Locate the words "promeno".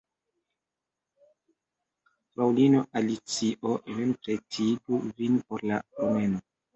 5.99-6.41